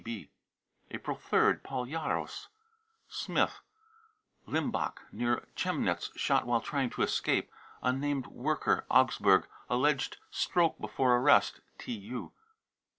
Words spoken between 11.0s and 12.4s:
arrest. '(TU.)